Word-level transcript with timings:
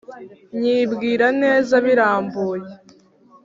nyibwira 0.59 1.27
neza 1.41 1.75
birambuye, 1.85 2.69